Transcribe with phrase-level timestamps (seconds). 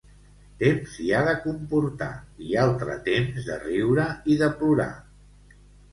[0.61, 2.09] Temps hi ha de comportar
[2.47, 4.93] i altre temps de riure i de plorar.